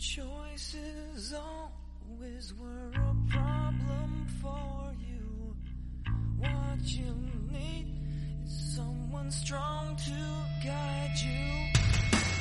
[0.00, 5.54] choices always were a problem for you.
[6.38, 7.12] What you
[7.52, 8.00] need
[8.46, 10.18] is someone strong to
[10.64, 11.44] guide you.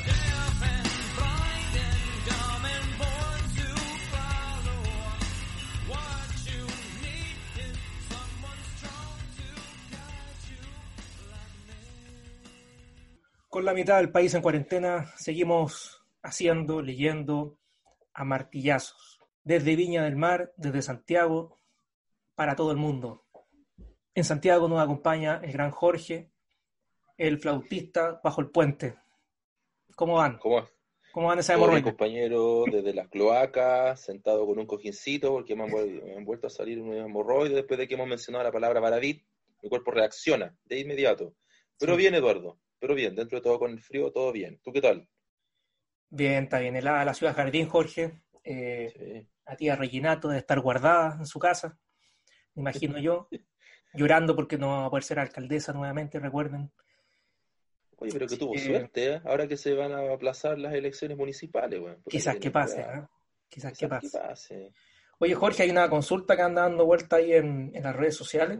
[0.07, 3.67] Deaf and blind and dumb and born to
[4.16, 4.81] follow.
[5.91, 6.63] What you
[7.03, 9.49] need is someone strong to
[9.91, 10.63] guide you
[11.27, 11.80] like me.
[13.49, 17.58] Con la mitad del país en cuarentena, seguimos haciendo, leyendo
[18.14, 19.20] a martillazos.
[19.44, 21.59] Desde Viña del Mar, desde Santiago,
[22.36, 23.26] para todo el mundo.
[24.14, 26.32] En Santiago nos acompaña el gran Jorge,
[27.18, 28.95] el flautista bajo el puente.
[29.95, 30.38] ¿Cómo van?
[30.40, 30.68] ¿Cómo,
[31.12, 31.84] ¿Cómo van esa Todo bien, hemorroide?
[31.98, 36.48] compañero, desde las cloacas, sentado con un cojincito, porque me han, vuel- me han vuelto
[36.48, 39.26] a salir unos hemorroides después de que hemos mencionado la palabra Baradit.
[39.62, 41.36] Mi cuerpo reacciona de inmediato.
[41.78, 41.98] Pero Sí.
[42.00, 44.59] bien, Eduardo, pero bien, dentro de todo con el frío, todo bien.
[44.64, 45.08] ¿Tú qué tal?
[46.09, 46.75] Bien, está bien.
[46.75, 48.21] Helada la ciudad Jardín, Jorge.
[48.43, 49.27] Eh, Sí.
[49.45, 51.77] la tía Reginato debe estar guardada en su casa,
[52.55, 53.27] me imagino yo,
[53.93, 56.71] llorando porque no va a poder ser alcaldesa nuevamente, recuerden.
[57.97, 58.59] Oye, pero que Sí, tuvo eh.
[58.59, 59.21] suerte, ¿eh?
[59.25, 61.95] Ahora que se van a aplazar las elecciones municipales, weón.
[62.02, 62.81] Porque Quizás que pase.
[62.81, 62.85] ¿eh?
[63.49, 64.19] Quizás que Quizás que pase.
[64.19, 64.73] pase.
[65.19, 68.59] Oye, Jorge, hay una consulta que anda dando vuelta ahí en, en las redes sociales.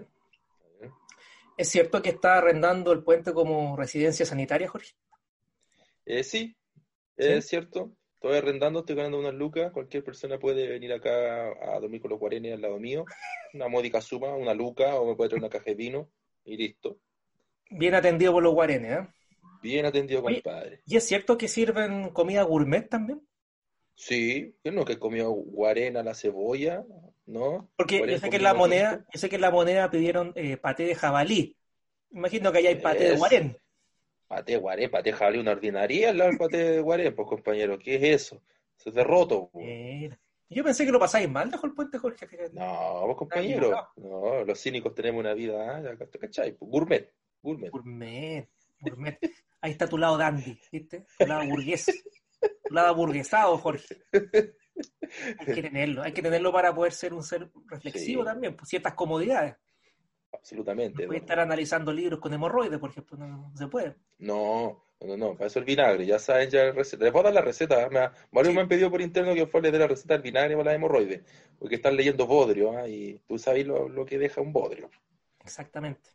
[1.56, 4.94] ¿Es cierto que está arrendando el puente como residencia sanitaria, Jorge?
[6.06, 6.56] Eh, sí,
[7.20, 7.32] ¿Sí?
[7.32, 7.96] es cierto.
[8.22, 9.72] Estoy arrendando, estoy ganando unas lucas.
[9.72, 13.06] Cualquier persona puede venir acá a dormir con los guarenes al lado mío.
[13.54, 16.10] Una módica suma, una luca, o me puede traer una caja de vino
[16.44, 17.00] y listo.
[17.70, 19.08] Bien atendido por los guarenes, ¿eh?
[19.62, 20.42] Bien atendido, Oye.
[20.42, 20.82] compadre.
[20.86, 23.22] ¿Y es cierto que sirven comida gourmet también?
[23.96, 26.86] Sí, yo no que he comido guarena a la cebolla,
[27.26, 27.70] ¿no?
[27.76, 30.56] Porque yo sé que en la moneda, yo sé que en la moneda pidieron eh,
[30.56, 31.58] paté de jabalí.
[32.12, 33.58] Imagino que allá hay paté de guarén.
[34.30, 37.96] Paté guarén, paté jabalí, una ordinaria al lado del paté de guarén, pues compañero, ¿qué
[37.96, 38.44] es eso?
[38.78, 39.50] Eso es derroto.
[39.52, 39.66] pues.
[39.66, 40.20] Mira.
[40.52, 42.28] Yo pensé que lo pasáis mal bajo el puente, Jorge.
[42.54, 46.56] No, pues compañero, no, los cínicos tenemos una vida, ah, ¿cachai?
[46.60, 47.70] Gourmet, gourmet.
[47.72, 49.20] Gourmet, gourmet.
[49.62, 51.06] Ahí está tu lado dandy, ¿viste?
[51.18, 51.86] Tu lado burgués.
[52.64, 53.98] Tu lado burguesado, Jorge.
[55.40, 58.26] Hay que tenerlo, hay que tenerlo para poder ser un ser reflexivo Sí.
[58.28, 59.56] también, pues ciertas comodidades.
[60.32, 61.04] Absolutamente.
[61.04, 63.96] No puede estar analizando libros con hemorroides, por ejemplo, no, no se puede.
[64.20, 67.04] No, no, no, para eso el vinagre, ya saben ya la receta.
[67.04, 67.90] Les voy a dar la receta, ¿ah?
[67.90, 68.56] me ha- varios Sí.
[68.56, 70.76] me han pedido por interno que fue les dé la receta del vinagre para la
[70.76, 71.22] hemorroides,
[71.58, 72.88] porque están leyendo bodrio, ¿ah?
[72.88, 74.90] y tú sabes lo, lo que deja un bodrio.
[75.44, 76.10] Exactamente.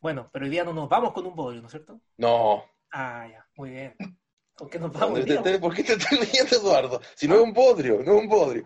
[0.00, 2.00] Bueno, pero hoy día no nos vamos con un bodrio, ¿no es cierto?
[2.16, 3.94] No, Ah, ya, muy bien.
[4.54, 5.42] ¿Con qué nos vamos ¿Te- día?
[5.42, 7.00] te- ¿por qué te estás leyendo, Eduardo?
[7.14, 8.64] Si no es un bodrio, no es un bodrio.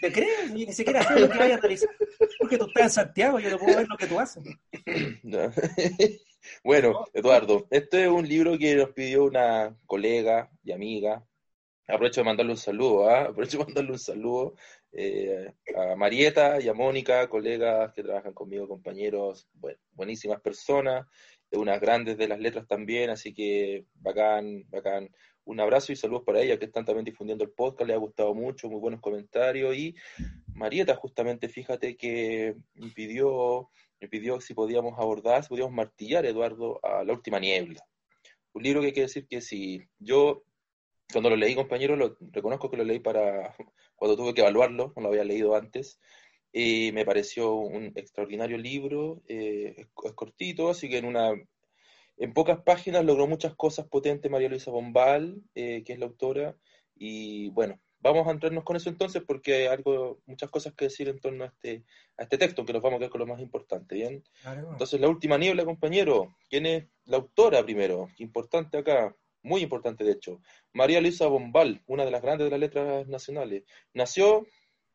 [0.00, 0.50] ¿Te crees?
[0.52, 1.90] Ni siquiera sé lo que vaya a analizar.
[2.38, 4.44] Porque tú estás en Santiago, yo no puedo ver lo que tú haces.
[5.22, 5.50] No.
[6.64, 11.24] Bueno, Eduardo, este es un libro que nos pidió una colega y amiga.
[11.86, 13.22] Aprovecho de mandarle un saludo, ¿ah?
[13.26, 14.54] Aprovecho de mandarle un saludo
[14.92, 21.06] eh, a Marieta y a Mónica, colegas que trabajan conmigo, compañeros, bueno, buenísimas personas,
[21.50, 25.08] eh, unas grandes de las letras también, así que bacán, bacán.
[25.44, 28.34] Un abrazo y saludos para ellas que están también difundiendo el podcast, les ha gustado
[28.34, 29.76] mucho, muy buenos comentarios.
[29.76, 29.94] Y
[30.54, 33.70] Marieta, justamente, fíjate que me pidió
[34.08, 37.84] pidió si podíamos abordar, si podíamos martillar, Eduardo, a La Última Niebla.
[38.52, 40.44] Un libro que hay que decir que si yo,
[41.12, 43.54] cuando lo leí, compañero, lo, reconozco que lo leí para
[43.96, 46.00] cuando tuve que evaluarlo, no lo había leído antes,
[46.52, 51.32] y me pareció un extraordinario libro, eh, es, es cortito, así que en una...
[52.22, 56.54] En pocas páginas logró muchas cosas potentes María Luisa Bombal, eh, que es la autora,
[56.94, 61.08] y bueno, vamos a entrarnos con eso entonces porque hay algo, muchas cosas que decir
[61.08, 61.82] en torno a este,
[62.16, 64.22] a este texto, que nos vamos a quedar con lo más importante, ¿bien?
[64.40, 64.70] Claro.
[64.70, 68.08] Entonces, La Última Niebla, compañero, ¿quién es la autora primero?
[68.18, 70.40] Importante acá, muy importante de hecho.
[70.72, 73.64] María Luisa Bombal, una de las grandes de las letras nacionales.
[73.94, 74.46] Nació,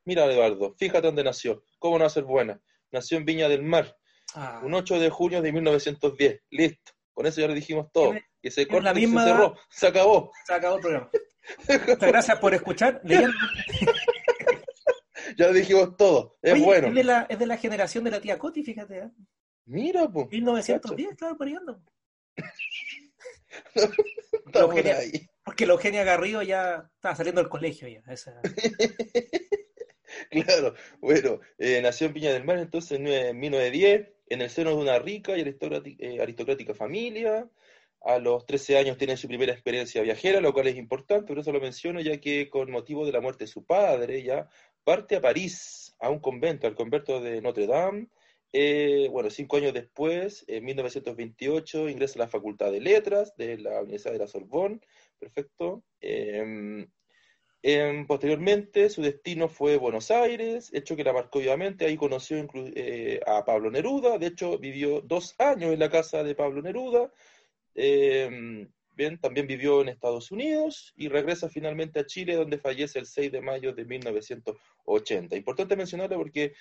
[0.05, 2.61] mira Eduardo, fíjate dónde nació, cómo no va a ser buena.
[2.89, 3.97] Nació en Viña del Mar,
[4.33, 6.91] Ah, un 8 de junio de 1910, listo.
[7.17, 8.13] Con eso ya lo dijimos todo.
[8.39, 10.31] Que se tiene la y se misma cerró, se acabó.
[10.45, 11.09] se acabó el programa.
[11.87, 13.01] Muchas gracias por escuchar.
[15.35, 16.87] Ya lo dijimos todo, es Oye, bueno.
[16.89, 18.99] Es de, la, es de la generación de la tía Coti, fíjate.
[18.99, 19.09] ¿eh?
[19.65, 21.79] Mira, pues, 1910, claro, por ahí anda.
[24.45, 25.27] estamos Eugenia- ahí.
[25.43, 28.03] Porque la Eugenia Garrido ya estaba saliendo del colegio ya.
[28.13, 28.39] esa-
[30.29, 34.71] Claro, bueno, eh, nació en Viña del Mar entonces en nue- 1910, en el seno
[34.71, 37.49] de una rica y aristocrática, eh, aristocrática familia.
[38.01, 41.51] A los 13 años tiene su primera experiencia viajera, lo cual es importante, pero eso
[41.51, 44.47] lo menciono ya que con motivo de la muerte de su padre, ya
[44.83, 48.07] parte a París, a un convento, al convento de Notre Dame.
[48.53, 53.81] Eh, bueno, cinco años después, en 1928, ingresa a la Facultad de Letras de la
[53.81, 54.79] Universidad de la Sorbonne,
[55.19, 55.83] perfecto.
[55.99, 56.87] Eh,
[57.63, 61.85] Em, posteriormente, su destino fue Buenos Aires, hecho que la marcó vivamente.
[61.85, 64.17] Ahí conoció eh, a Pablo Neruda.
[64.17, 67.11] De hecho, vivió dos años en la casa de Pablo Neruda.
[67.75, 73.05] Em, bien, también vivió en Estados Unidos y regresa finalmente a Chile, donde fallece el
[73.05, 75.35] 6 de mayo de 1980.
[75.35, 76.53] Importante mencionarlo porque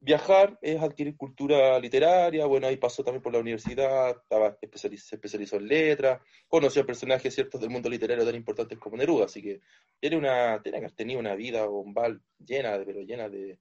[0.00, 5.56] viajar es adquirir cultura literaria, bueno, ahí pasó también por la universidad, estaba se especializó
[5.56, 9.60] en letras, conoció a personajes ciertos del mundo literario tan importantes como Neruda, así que
[10.00, 13.58] tiene una, tiene que una vida bombal llena, de, pero llena de,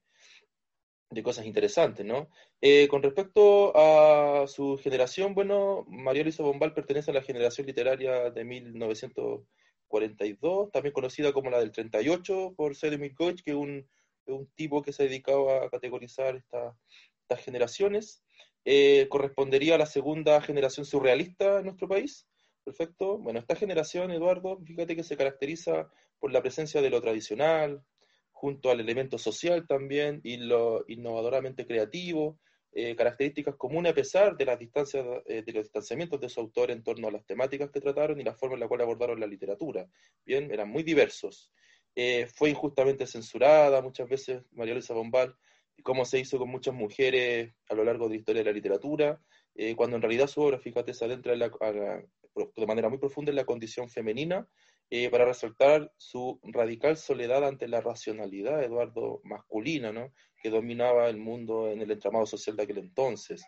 [1.09, 2.29] de cosas interesantes, ¿no?
[2.61, 8.29] Eh, con respecto a su generación, bueno, María Luisa Bombal pertenece a la generación literaria
[8.29, 13.89] de 1942, también conocida como la del 38 por Sedemir Goich, que es un
[14.31, 18.23] un tipo que se ha dedicado a categorizar estas generaciones.
[18.65, 22.27] Eh, correspondería a la segunda generación surrealista en nuestro país.
[22.63, 23.17] Perfecto.
[23.17, 25.89] Bueno, esta generación, Eduardo, fíjate que se caracteriza
[26.19, 27.83] por la presencia de lo tradicional,
[28.31, 32.39] junto al elemento social también, y lo innovadoramente creativo,
[32.71, 36.69] eh, características comunes a pesar de las distancias, eh, de los distanciamientos de su autor
[36.69, 39.25] en torno a las temáticas que trataron y la forma en la cual abordaron la
[39.25, 39.87] literatura.
[40.23, 41.51] Bien, eran muy diversos.
[41.95, 45.35] Eh, fue injustamente censurada muchas veces María Luisa Bombal,
[45.83, 49.21] como se hizo con muchas mujeres a lo largo de la historia de la literatura,
[49.55, 53.45] eh, cuando en realidad su obra, fíjate, se adentra de manera muy profunda en la
[53.45, 54.47] condición femenina,
[54.91, 60.11] eh, para resaltar su radical soledad ante la racionalidad, Eduardo, masculina, ¿no?
[60.41, 63.43] que dominaba el mundo en el entramado social de aquel entonces.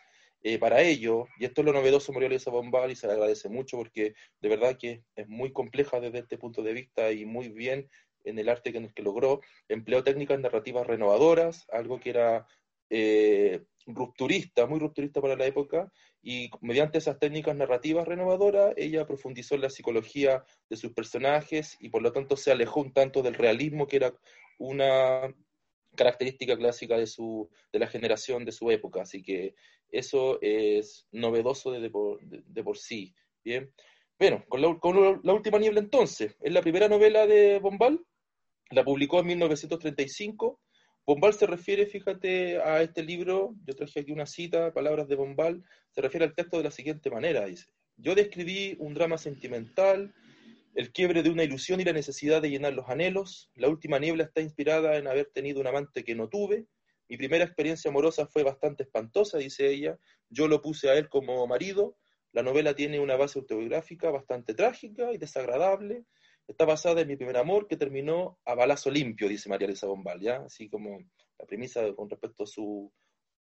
[0.60, 3.78] para ello, y esto es lo novedoso María Luisa Bombal, y se le agradece mucho
[3.78, 7.88] porque de verdad que es muy compleja desde este punto de vista y muy bien
[8.24, 12.48] en el arte que, que logró, empleó técnicas narrativas renovadoras, algo que era
[12.90, 15.92] eh, rupturista, muy rupturista para la época,
[16.22, 21.90] y mediante esas técnicas narrativas renovadoras, ella profundizó en la psicología de sus personajes y
[21.90, 24.14] por lo tanto se alejó un tanto del realismo, que era
[24.60, 25.34] una
[25.96, 29.02] característica clásica de, su, de la generación de su época.
[29.02, 29.56] Así que
[29.90, 33.14] eso es novedoso de, por, de por sí.
[33.44, 33.74] Bien.
[34.20, 38.00] Bueno, con la, con la, última niebla entonces, es la primera novela de Bombal,
[38.72, 40.60] la publicó en 1935.
[41.06, 45.64] Bombal se refiere, fíjate, a este libro, yo traje aquí una cita, palabras de Bombal,
[45.90, 47.66] se refiere al texto de la siguiente manera, dice,
[47.98, 50.14] yo describí un drama sentimental,
[50.76, 54.24] el quiebre de una ilusión y la necesidad de llenar los anhelos, la última niebla
[54.24, 56.66] está inspirada en haber tenido un amante que no tuve,
[57.10, 59.98] mi primera experiencia amorosa fue bastante espantosa, dice ella,
[60.30, 61.98] yo lo puse a él como marido,
[62.32, 66.06] la novela tiene una base autobiográfica bastante trágica y desagradable,
[66.48, 70.28] Está basada en mi primer amor que terminó a balazo limpio, dice María Luisa Bombal.
[70.46, 71.00] Así como
[71.40, 72.92] la premisa con respecto a su,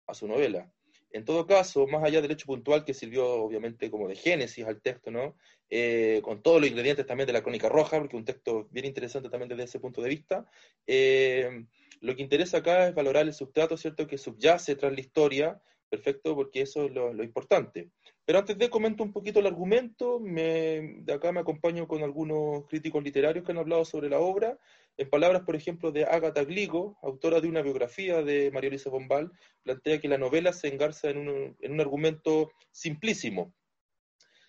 [0.06, 0.72] a su novela.
[1.10, 4.82] En todo caso, más allá del hecho puntual que sirvió obviamente como de génesis al
[4.82, 5.36] texto, ¿no?
[5.70, 9.28] Eh, con todos los ingredientes también de la crónica roja, porque un texto bien interesante
[9.28, 10.44] también desde ese punto de vista,
[10.88, 11.66] eh,
[12.00, 16.34] lo que interesa acá es valorar el substrato, ¿cierto?, que subyace tras la historia, perfecto,
[16.34, 17.90] porque eso es lo importante.
[18.26, 22.66] Pero antes de comento un poquito el argumento, me, de acá me acompaño con algunos
[22.68, 24.58] críticos literarios que han hablado sobre la obra.
[24.96, 29.30] En palabras, por ejemplo, de Agatha Gligo, autora de una biografía de María Luisa Bombal,
[29.62, 33.52] plantea que la novela se engarza en un, en un argumento simplísimo.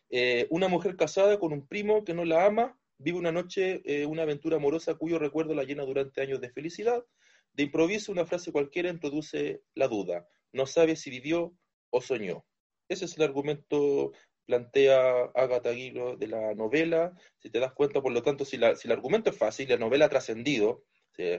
[0.09, 4.05] Eh, una mujer casada con un primo que no la ama, vive una noche eh,
[4.05, 7.03] una aventura amorosa cuyo recuerdo la llena durante años de felicidad.
[7.51, 10.25] De improviso, una frase cualquiera introduce la duda.
[10.53, 11.53] No sabe si vivió
[11.89, 12.45] o soñó.
[12.87, 14.11] Ese es el argumento
[14.45, 17.13] plantea Agatha Guilo de la novela.
[17.39, 20.05] Si te das cuenta, por lo tanto, si, la, el argumento es fácil, la novela
[20.05, 20.83] ha trascendido,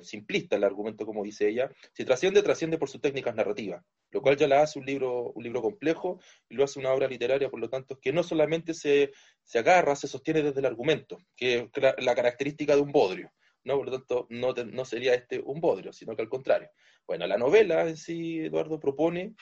[0.02, 4.36] simplista el argumento, como dice ella, si trasciende, trasciende por sus técnicas narrativas, lo cual
[4.36, 7.60] ya la hace un libro, un libro complejo y lo hace una obra literaria, por
[7.60, 9.12] lo tanto, que no solamente se,
[9.44, 13.30] se agarra, se sostiene desde el argumento, que es la, característica de un bodrio.
[13.64, 13.76] ¿no?
[13.76, 16.70] Por lo tanto, no, no sería este un bodrio, sino que al contrario.
[17.06, 19.34] Bueno, la novela en sí, Eduardo, propone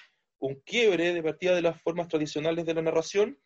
[0.44, 3.38] un quiebre de partida de las formas tradicionales de la narración.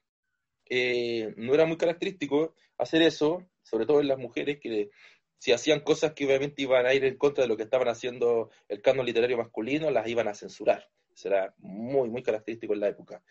[0.68, 4.90] Eh, no era muy característico hacer eso, sobre todo en las mujeres que
[5.38, 8.50] si hacían cosas que obviamente iban a ir en contra de lo que estaban haciendo
[8.66, 10.88] el canon literario masculino, las iban a censurar.
[11.14, 13.22] Eso era muy, muy característico en la época.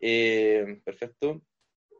[0.00, 1.42] Eh, perfecto.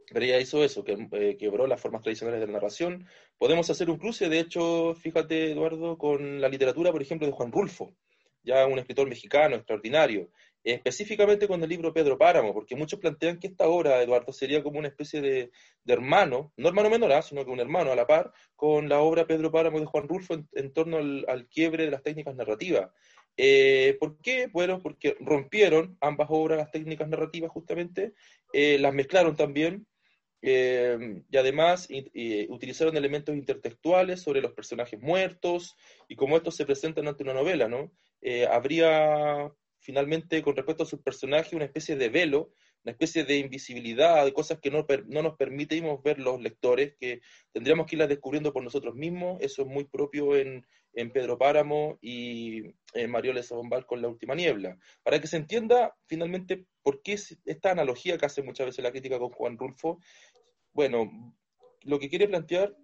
[0.08, 3.08] Pero ella hizo eso, que eh, quebró las formas tradicionales de la narración.
[3.36, 7.50] Podemos hacer un cruce, de hecho, fíjate, Eduardo, con la literatura, por ejemplo, de Juan
[7.50, 7.96] Rulfo,
[8.44, 10.30] ya un escritor mexicano extraordinario,
[10.66, 14.80] específicamente con el libro Pedro Páramo, porque muchos plantean que esta obra, Eduardo, sería como
[14.80, 15.52] una especie de,
[15.86, 17.22] hermano, no hermano menor, ¿ah?
[17.22, 20.34] sino que un hermano a la par, con la obra Pedro Páramo de Juan Rulfo
[20.52, 22.90] en, torno al, quiebre de las técnicas narrativas.
[23.36, 24.48] Eh, ¿Por qué?
[24.48, 28.14] Bueno, porque rompieron ambas obras las técnicas narrativas justamente,
[28.52, 29.86] eh, las mezclaron también,
[30.42, 31.88] eh, y además
[32.48, 35.76] utilizaron elementos intertextuales sobre los personajes muertos
[36.08, 37.92] y cómo estos se presentan ante una novela, ¿no?
[38.50, 39.52] Habría
[39.86, 42.50] finalmente con respecto a sus personajes una especie de velo,
[42.82, 47.20] una especie de invisibilidad, de cosas que no, no nos permitimos ver los lectores, que
[47.52, 49.38] tendríamos que irlas descubriendo por nosotros mismos.
[49.40, 54.34] Eso es muy propio en, en Pedro Páramo y en Mariola Bombal con La Última
[54.34, 54.76] Niebla.
[55.04, 58.90] Para que se entienda finalmente por qué es esta analogía que hace muchas veces la
[58.90, 60.00] crítica con Juan Rulfo,
[60.72, 61.32] bueno,
[61.82, 62.74] lo que quiere plantear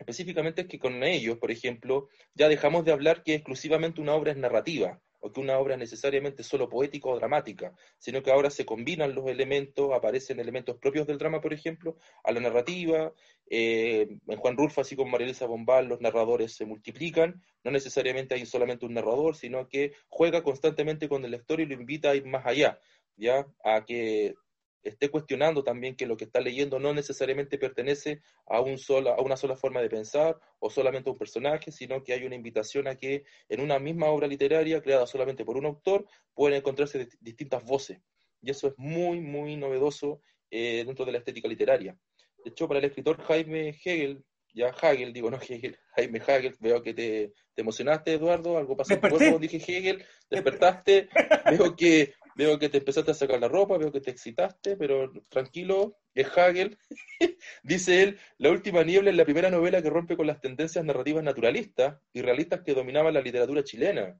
[0.00, 4.32] específicamente es que con ellos, por ejemplo, ya dejamos de hablar que exclusivamente una obra
[4.32, 8.50] es narrativa o que una obra es necesariamente solo poética o dramática, sino que ahora
[8.50, 13.12] se combinan los elementos, aparecen elementos propios del drama, por ejemplo, a la narrativa.
[13.52, 18.34] eh, en Juan Rulfo, así como María Elisa Bombal, los narradores se multiplican, no necesariamente
[18.34, 22.14] hay solamente un narrador, sino que juega constantemente con el lector y lo invita a
[22.14, 22.78] ir más allá,
[23.16, 24.34] ya a que
[24.82, 29.82] esté cuestionando también que lo que está leyendo no necesariamente pertenece a, una sola forma
[29.82, 33.60] de pensar o solamente a un personaje, sino que hay una invitación a que en
[33.60, 38.00] una misma obra literaria creada solamente por un autor pueden encontrarse dist- distintas voces.
[38.42, 40.20] Y eso es muy, muy novedoso
[40.50, 41.98] eh, dentro de la estética literaria.
[42.44, 46.82] De hecho, para el escritor Jaime Hegel, ya Hegel, digo no Hegel, Jaime Hegel, veo
[46.82, 51.08] que te, te emocionaste, Eduardo, algo pasó en tu cuerpo dije Hegel, despertaste,
[51.50, 55.12] veo que Veo que te empezaste a sacar la ropa, veo que te excitaste, pero
[55.28, 56.78] tranquilo, es Hegel.
[57.62, 61.22] Dice él, La última niebla es la primera novela que rompe con las tendencias narrativas
[61.22, 64.18] naturalistas y realistas que dominaban la literatura chilena.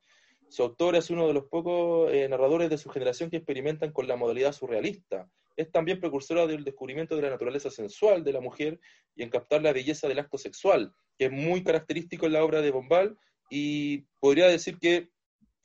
[0.50, 4.06] Su autor es uno de los pocos eh, narradores de su generación que experimentan con
[4.06, 5.26] la modalidad surrealista.
[5.60, 8.80] Es también precursora del descubrimiento de la naturaleza sensual de la mujer
[9.14, 12.62] y en captar la belleza del acto sexual, que es muy característico en la obra
[12.62, 13.18] de Bombal
[13.50, 15.10] y podría decir que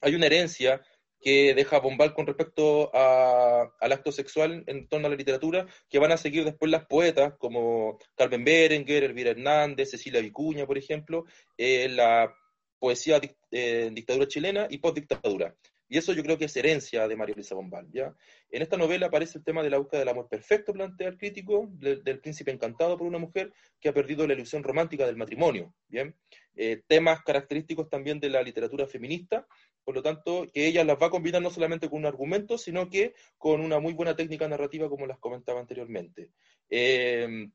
[0.01, 0.81] hay una herencia
[1.21, 6.11] que deja Bombal con respecto al acto sexual en torno a la literatura, que van
[6.11, 11.23] a seguir después las poetas como Carmen Berenguer, Elvira Hernández, Cecilia Vicuña, por ejemplo,
[11.57, 12.35] eh, la
[12.79, 15.55] poesía eh, dictadura chilena y postdictadura.
[15.95, 17.87] Y eso yo creo que es herencia de María Luisa Bombal.
[17.89, 18.13] ¿ya?
[18.51, 22.03] En esta novela aparece el tema de la búsqueda del amor perfecto, plantea crítico, del,
[22.03, 25.73] del príncipe encantado por una mujer que ha perdido la ilusión romántica del matrimonio.
[25.87, 26.13] ¿bien?
[26.53, 29.47] Eh, temas característicos también de la literatura feminista,
[29.85, 32.89] por lo tanto, que ella las va a combinar no solamente con un argumento, sino
[32.89, 36.29] que con una muy buena técnica narrativa, como las comentaba anteriormente.
[36.69, 37.47] Eh,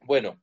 [0.00, 0.42] bueno,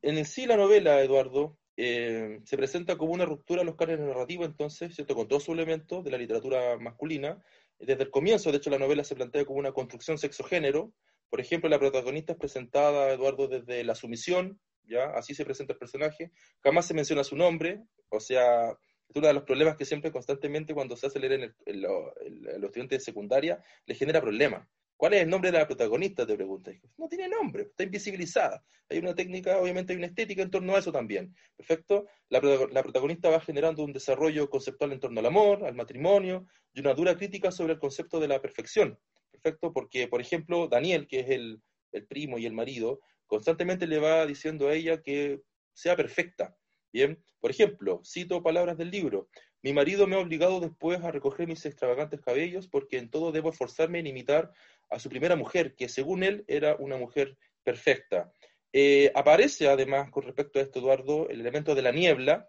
[0.00, 4.46] en sí la novela, Eduardo, eh, se presenta como una ruptura a los cánones narrativos,
[4.46, 5.14] entonces, ¿cierto?
[5.14, 7.42] con todos sus elementos de la literatura masculina.
[7.78, 10.92] Desde el comienzo, de hecho, la novela se plantea como una construcción sexo-género.
[11.30, 15.06] Por ejemplo, la protagonista es presentada, Eduardo, desde la sumisión, ¿ya?
[15.14, 16.30] Así se presenta el personaje.
[16.62, 20.74] Jamás se menciona su nombre, o sea, es uno de los problemas que siempre constantemente
[20.74, 24.68] cuando se hace el, en, lo, en los estudiantes de secundaria, les genera problemas.
[25.02, 26.24] ¿Cuál es el nombre de la protagonista?
[26.24, 26.76] Te preguntas.
[26.96, 28.64] No tiene nombre, está invisibilizada.
[28.88, 31.34] Hay una técnica, obviamente hay una estética en torno a eso también.
[31.56, 32.06] Perfecto.
[32.28, 36.78] La, la, protagonista va generando un desarrollo conceptual en torno al amor, al matrimonio, y
[36.78, 38.96] una dura crítica sobre el concepto de la perfección.
[39.32, 43.98] Perfecto, porque, por ejemplo, Daniel, que es el, el primo y el marido, constantemente le
[43.98, 45.40] va diciendo a ella que
[45.74, 46.56] sea perfecta.
[46.92, 49.28] Bien, por ejemplo, cito palabras del libro.
[49.64, 53.50] Mi marido me ha obligado después a recoger mis extravagantes cabellos porque en todo debo
[53.50, 54.52] esforzarme en imitar
[54.90, 58.32] a su primera mujer, que según él era una mujer perfecta.
[58.72, 62.48] Eh, aparece además con respecto a esto, Eduardo, el elemento de la niebla,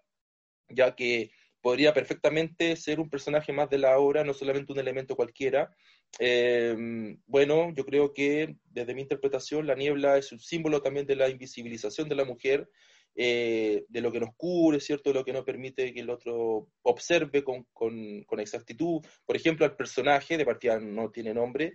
[0.70, 5.16] ya que podría perfectamente ser un personaje más de la obra, no solamente un elemento
[5.16, 5.74] cualquiera.
[6.20, 6.76] Eh,
[7.26, 11.30] bueno, yo creo que desde mi interpretación la niebla es un símbolo también de la
[11.30, 12.70] invisibilización de la mujer,
[13.16, 15.14] eh, de lo que nos cubre, ¿cierto?
[15.14, 19.02] Lo que no permite que el otro observe con, con, con exactitud.
[19.26, 21.74] Por ejemplo, al personaje, de partida no tiene nombre,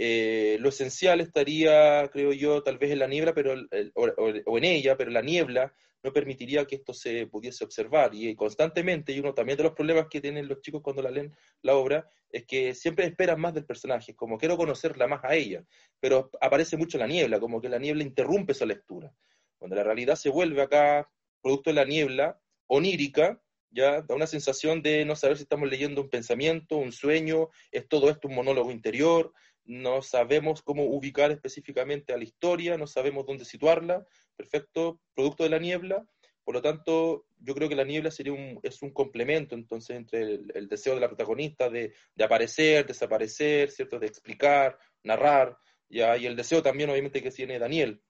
[0.00, 3.54] eh, lo esencial estaría, creo yo, tal vez en la niebla, pero
[3.94, 5.74] o, o, o, en ella, pero la niebla
[6.04, 8.14] no permitiría que esto se pudiese observar.
[8.14, 11.34] Y constantemente, y uno también de los problemas que tienen los chicos cuando la leen
[11.62, 15.64] la obra, es que siempre esperan más del personaje, como quiero conocerla más a ella,
[15.98, 19.12] pero aparece mucho la niebla, como que la niebla interrumpe esa lectura.
[19.58, 21.10] Cuando la realidad se vuelve acá,
[21.42, 26.00] producto de la niebla, onírica, ya da una sensación de no saber si estamos leyendo
[26.00, 29.32] un pensamiento, un sueño, es todo esto un monólogo interior,
[29.68, 34.06] no sabemos cómo ubicar específicamente a la historia, no sabemos dónde situarla,
[34.36, 36.04] perfecto, producto de la niebla,
[36.42, 40.22] por lo tanto, yo creo que la niebla sería un, es un complemento entonces entre
[40.22, 43.98] el, deseo de la protagonista de, de, aparecer, desaparecer, ¿cierto?
[43.98, 45.58] de explicar, narrar,
[45.90, 48.00] ya, y el deseo también obviamente que tiene Daniel,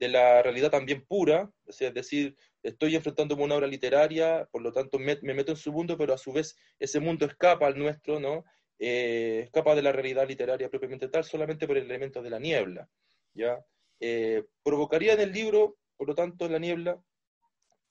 [0.00, 4.72] de la realidad también pura, es decir, estoy enfrentándome a una obra literaria, por lo
[4.72, 8.18] tanto me, meto en su mundo, pero a su vez ese mundo escapa al nuestro,
[8.18, 8.44] ¿no?
[8.82, 12.88] Eh, escapa de la realidad literaria propiamente tal, solamente por el elemento de la niebla,
[13.34, 13.62] ¿ya?
[14.00, 17.00] eh, provocaría en el libro, por lo tanto, la niebla,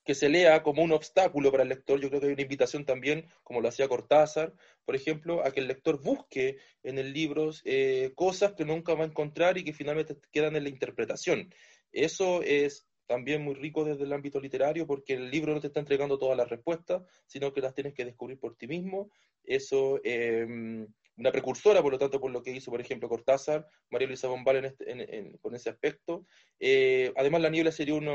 [0.04, 2.02] que se lea como un obstáculo para el lector.
[2.02, 4.54] Yo creo que hay una invitación también, como lo hacía Cortázar,
[4.84, 9.04] por ejemplo, a que el lector busque en el libro eh, cosas que nunca va
[9.04, 11.54] a encontrar y que finalmente quedan en la interpretación.
[11.92, 15.80] Eso es también muy rico desde el ámbito literario porque el libro no te está
[15.80, 19.10] entregando todas las respuestas, sino que las tienes que descubrir por ti mismo.
[19.44, 20.86] Eso eh,
[21.18, 24.64] una precursora, por lo tanto, por lo que hizo, por ejemplo, Cortázar, María Luisa Bombal
[24.64, 26.28] este, con ese aspecto.
[26.60, 28.08] Eh, además, la niebla sería un,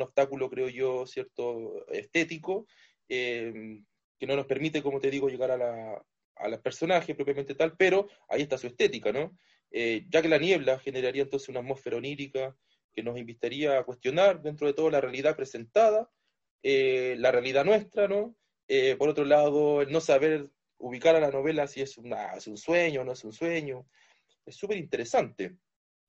[0.00, 2.66] obstáculo, creo yo, cierto, estético,
[3.10, 3.82] eh,
[4.18, 6.02] que no nos permite, como te digo, llegar a la,
[6.36, 9.36] a personajes propiamente tal, pero ahí está su estética, ¿no?
[9.70, 12.56] Eh, ya que la niebla generaría entonces una atmósfera onírica
[12.94, 16.10] que nos invitaría a cuestionar dentro de todo la realidad presentada,
[16.62, 18.36] la realidad nuestra, ¿no?
[18.98, 23.02] por otro lado, el no saber ubicar a la novela si es, una, un sueño
[23.02, 23.86] o no es un sueño.
[24.44, 25.56] Es súper interesante.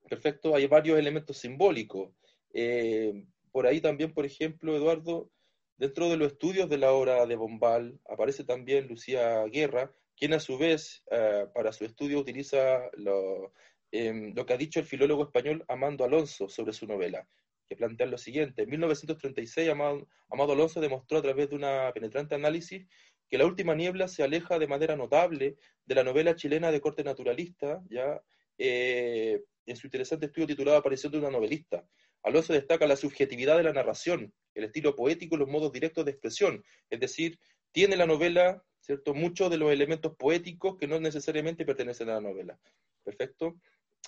[0.09, 2.11] Perfecto, hay varios elementos simbólicos.
[2.53, 5.29] Eh, por ahí también, por ejemplo, Eduardo,
[5.77, 10.39] dentro de los estudios de la obra de Bombal, aparece también Lucía Guerra, quien a
[10.39, 13.53] su vez, eh, para su estudio, utiliza lo,
[13.91, 17.27] em, lo que ha dicho el filólogo español Amando Alonso sobre su novela,
[17.67, 18.63] que plantea lo siguiente.
[18.63, 22.85] En 1936, Amado, Amado Alonso demostró a través de una penetrante análisis
[23.31, 25.55] que La última niebla se aleja de manera notable
[25.85, 28.21] de la novela chilena de corte naturalista, ya
[28.57, 31.87] eh, en su interesante estudio titulado Aparición de una novelista.
[32.23, 36.11] Alonso destaca la subjetividad de la narración, el estilo poético y los modos directos de
[36.11, 37.39] expresión, es decir,
[37.71, 42.21] tiene la novela, ¿cierto?, muchos de los elementos poéticos que no necesariamente pertenecen a la
[42.21, 42.59] novela.
[43.03, 43.55] Perfecto.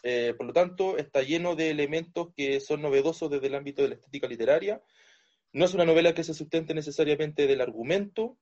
[0.01, 3.89] Eh, por lo tanto, está lleno de elementos que son novedosos desde el ámbito de
[3.89, 4.81] la estética literaria.
[5.51, 8.38] No es una novela que se sustente necesariamente del argumento,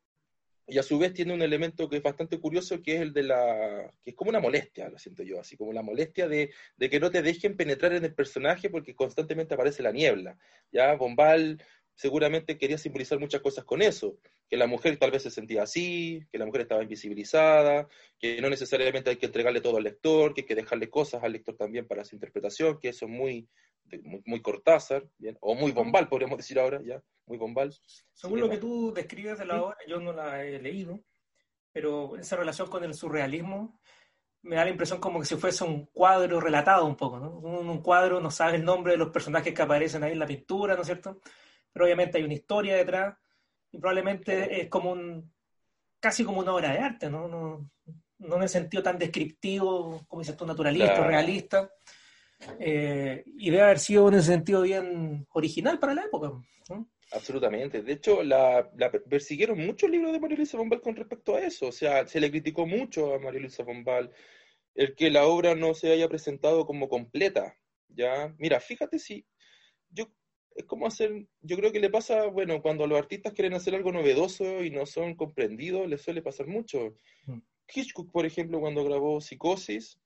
[0.67, 3.23] y a su vez tiene un elemento que es bastante curioso, que es el de
[3.23, 6.89] la, que es como una molestia, lo siento yo, así como la molestia de, de
[6.89, 10.37] que no te dejen penetrar en el personaje porque constantemente aparece la niebla.
[10.71, 11.61] Ya Bombal
[12.01, 14.17] seguramente quería simbolizar muchas cosas con eso,
[14.49, 17.87] que la mujer tal vez se sentía así, que la mujer estaba invisibilizada,
[18.17, 21.33] que no necesariamente hay que entregarle todo al lector, que hay que dejarle cosas al
[21.33, 23.47] lector también para su interpretación, que eso es muy,
[24.25, 25.37] muy, Cortázar, ¿bien?
[25.41, 27.71] o muy Bombal, podríamos decir ahora, ya, muy Bombal.
[28.13, 31.03] Según lo que tú describes de la obra, yo no la he leído,
[31.71, 33.79] pero esa relación con el surrealismo
[34.41, 37.29] me da la impresión como que si fuese un cuadro relatado un poco, ¿no?
[37.37, 40.25] Un, un cuadro, no sabe el nombre de los personajes que aparecen ahí en la
[40.25, 41.21] pintura, ¿no es cierto?
[41.73, 43.17] Pero obviamente hay una historia detrás
[43.71, 45.31] y probablemente es como un,
[45.99, 47.27] casi como una obra de arte, ¿no?
[47.27, 47.69] No,
[48.19, 51.71] no en el sentido tan descriptivo, como dices tú, naturalista, realista,
[52.59, 56.31] eh, y debe haber sido en ese sentido bien original para la época.
[57.13, 57.81] Absolutamente.
[57.81, 58.69] De hecho, la,
[59.09, 61.67] persiguieron muchos libros de María Luisa Bombal con respecto a eso.
[61.67, 64.11] O sea, se le criticó mucho a María Luisa Bombal
[64.73, 67.57] el que la obra no se haya presentado como completa.
[67.89, 68.33] ¿ya?
[68.37, 69.25] Mira, fíjate si
[70.55, 73.91] es como hacer, yo creo que le pasa, bueno, cuando los artistas quieren hacer algo
[73.91, 76.95] novedoso y no son comprendidos, les suele pasar mucho.
[77.25, 77.39] Mm.
[77.73, 79.97] Hitchcock, por ejemplo, cuando grabó Psicosis,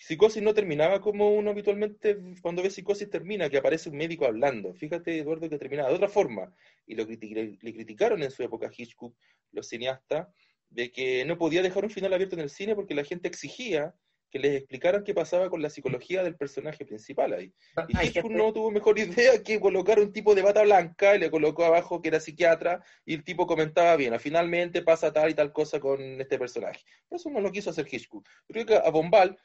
[0.00, 4.72] Psicosis no terminaba como uno habitualmente cuando ve Psicosis termina, que aparece un médico hablando.
[4.72, 6.54] Fíjate, Eduardo, que terminaba de otra forma.
[6.86, 9.14] Y lo le, le criticaron en su época Hitchcock,
[9.52, 10.28] los cineastas,
[10.70, 13.94] de que no podía dejar un final abierto en el cine porque la gente exigía
[14.30, 17.52] que les explicaran qué pasaba con la psicología del personaje principal ahí.
[17.76, 21.18] Ah, y Hitchcock no tuvo mejor idea que colocar un tipo de bata blanca y
[21.18, 25.34] le colocó abajo que era psiquiatra y el tipo comentaba bien, finalmente pasa tal y
[25.34, 26.84] tal cosa con este personaje.
[27.10, 28.26] eso no lo quiso hacer Hitchcock.
[28.48, 29.38] Creo que a Bombal,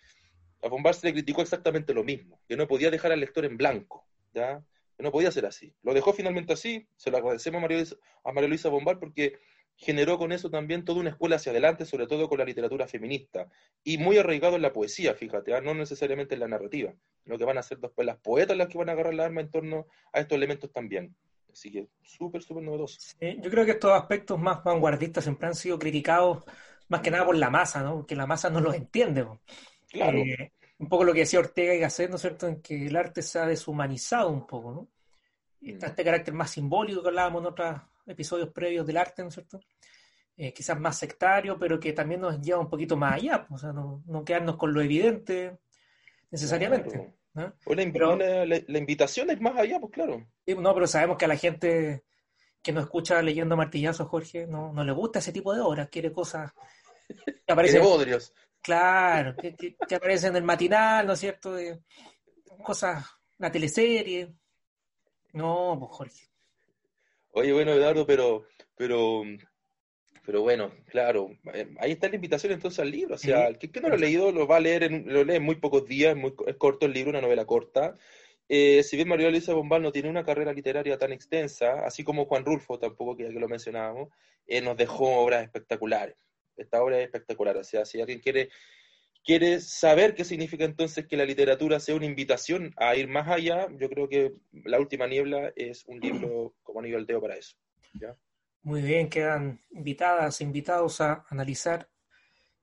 [0.62, 3.58] a Bombal se le criticó exactamente lo mismo, que no podía dejar al lector en
[3.58, 4.64] blanco, ¿ya?
[4.96, 5.74] que no podía ser así.
[5.84, 7.84] Lo dejó finalmente así, se lo agradecemos a María
[8.24, 9.40] a María Luisa Bombal porque
[9.78, 13.48] generó con eso también toda una escuela hacia adelante, sobre todo con la literatura feminista,
[13.84, 15.62] y muy arraigado en la poesía, fíjate, ¿ah?
[15.62, 16.94] no necesariamente en la narrativa,
[17.26, 19.42] lo que van a ser después las poetas las que van a agarrar la arma
[19.42, 21.16] en torno a estos elementos también.
[21.52, 23.00] Así que súper, súper novedoso.
[23.22, 26.44] yo creo que estos aspectos más vanguardistas siempre han sido criticados
[26.90, 27.96] más que nada por la masa, ¿no?
[27.96, 29.26] Porque la masa no los entiende.
[29.88, 30.18] Claro.
[30.18, 32.96] Eh, un poco lo que decía Ortega y Gasset, ¿no es cierto?, en que el
[32.96, 34.90] arte se ha deshumanizado un poco, ¿no?
[35.62, 35.90] Está mm.
[35.92, 39.60] este carácter más simbólico que hablábamos en otras episodios previos del arte, ¿no es cierto?
[40.38, 43.66] Eh, quizás más sectario, pero que también nos lleva un poquito más allá, pues, o
[43.66, 45.58] sea, no, no quedarnos con lo evidente
[46.30, 47.16] necesariamente.
[47.34, 50.28] la, invitación es más allá, pues claro.
[50.46, 52.04] no, pero sabemos que a la gente
[52.62, 56.12] que nos escucha leyendo martillazos, Jorge, no, no le gusta ese tipo de obras, quiere
[56.12, 56.52] cosas
[57.08, 57.16] que
[57.54, 57.84] aparecen.
[57.84, 58.34] bodrios.
[58.62, 59.56] Claro, que,
[59.88, 61.54] que, aparecen en el matinal, ¿no es cierto?
[61.54, 61.80] De,
[62.64, 63.06] cosas,
[63.38, 64.34] la teleserie.
[65.34, 66.35] No, pues Jorge.
[67.38, 68.46] Oye, bueno, Eduardo, pero,
[68.78, 69.24] pero,
[70.26, 73.16] pero bueno, claro, eh, ahí está la invitación entonces al libro.
[73.16, 75.36] O sea, el que, no lo ha leído lo va a leer, en, lo lee
[75.36, 77.98] en muy pocos días, muy, es corto el libro, una novela corta.
[78.48, 82.24] eh, si bien María Luisa Bombal no tiene una carrera literaria tan extensa, así como
[82.24, 84.14] Juan Rulfo tampoco, que ya que lo mencionábamos,
[84.48, 86.16] eh, nos dejó obras espectaculares.
[86.56, 87.58] Esta obra es espectacular.
[87.58, 88.48] O sea, si alguien quiere,
[89.26, 93.68] quiere saber qué significa entonces que la literatura sea una invitación a ir más allá,
[93.78, 94.34] yo creo que
[94.64, 97.58] La Última Niebla es un libro como anillo al dedo para eso.
[98.00, 98.16] ¿ya?
[98.62, 101.90] Muy bien, quedan invitadas, invitados a analizar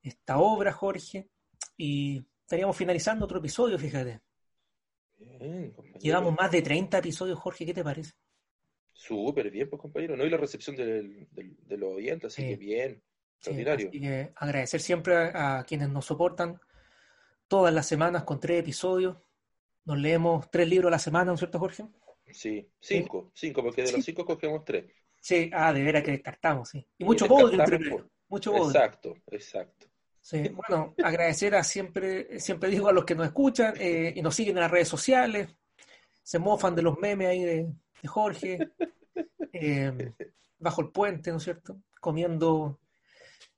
[0.03, 1.29] esta obra, Jorge.
[1.77, 4.21] Y estaríamos finalizando otro episodio, fíjate.
[5.19, 5.75] Bien.
[6.01, 8.13] Llevamos más de 30 episodios, Jorge, ¿qué te parece?
[8.93, 10.17] Súper bien, pues compañero.
[10.17, 12.49] No, y la recepción del, del- de los oyentes, así Sí.
[12.49, 13.03] que bien.
[13.43, 13.89] Sí, Extraordinario.
[13.89, 16.61] así que agradecer siempre a, a quienes nos soportan
[17.49, 19.17] todas las semanas con tres episodios.
[19.85, 21.85] Nos leemos tres libros a la semana, ¿no es cierto, Jorge?
[22.31, 23.97] Sí, cinco, cinco, porque de Sí.
[23.97, 24.87] los cinco cogemos tres.
[25.21, 26.87] Sí, ah, de veras que descartamos, sí.
[26.99, 28.69] Y mucho bodrio entre por- mucho bodrio.
[28.69, 29.87] Exacto, exacto.
[30.21, 34.37] Sí, bueno, agradecer a siempre, siempre digo a los que nos escuchan eh, y nos
[34.37, 35.49] siguen en las redes sociales,
[36.23, 38.71] se mofan de los memes ahí de, de Jorge,
[39.53, 40.13] eh,
[40.59, 41.77] bajo el puente, ¿no es cierto?
[42.01, 42.79] Comiendo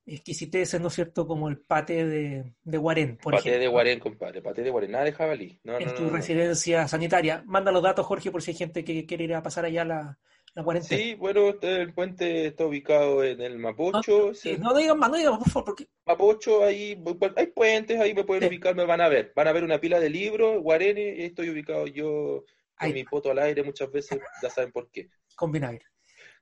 [0.06, 1.26] exquisiteces, ¿no es cierto?
[1.26, 4.90] Como el paté de, de Guarén, por Paté de ejemplo, Guarén, compadre, paté de Guarén,
[4.92, 5.58] nada de jabalí.
[5.64, 6.16] No, en no, tu no, no.
[6.16, 7.42] residencia sanitaria.
[7.46, 10.18] Manda los datos, Jorge, por si hay gente que quiere ir a pasar allá la,
[10.54, 11.00] la cuarentena.
[11.02, 14.34] Sí, bueno, este- el puente está ubicado en el Mapocho.
[14.34, 14.58] Sí, sí.
[14.60, 17.02] no digan más, no digan más, por favor, porque Mapocho, ahí
[17.36, 18.48] hay puentes, ahí me pueden Sí.
[18.48, 19.32] ubicar, me van a ver.
[19.34, 22.44] Van a ver una pila de libros, Guarene, y estoy ubicado yo
[22.78, 22.92] con Ahí.
[22.92, 25.08] mi poto al aire muchas veces, ya saben por qué.
[25.36, 25.84] con vinagre.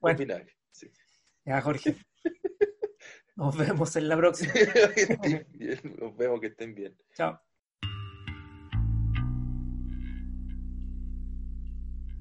[0.01, 0.17] Bueno.
[0.19, 0.91] Con vinagre, sí.
[1.45, 1.95] Ya, Jorge.
[3.37, 4.53] Nos vemos en la próxima.
[4.53, 6.97] Que estén bien, Nos vemos que estén bien.
[7.15, 7.41] Chao.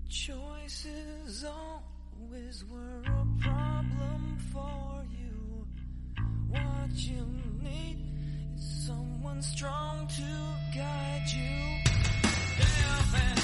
[0.07, 5.67] Choices always were a problem for you.
[6.49, 7.25] What you
[7.61, 7.97] need
[8.55, 11.91] is someone strong to guide you.
[13.13, 13.41] And.